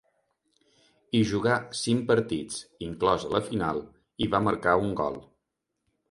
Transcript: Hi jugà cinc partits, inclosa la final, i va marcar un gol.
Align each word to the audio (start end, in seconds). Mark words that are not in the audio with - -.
Hi 1.17 1.19
jugà 1.31 1.57
cinc 1.79 2.07
partits, 2.11 2.57
inclosa 2.85 3.29
la 3.35 3.41
final, 3.49 3.83
i 4.27 4.29
va 4.37 4.41
marcar 4.47 4.73
un 4.87 4.97
gol. 5.01 5.21